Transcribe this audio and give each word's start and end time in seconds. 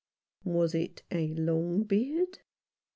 "Was 0.43 0.73
it 0.73 1.03
a 1.11 1.27
long 1.35 1.83
beard 1.83 2.39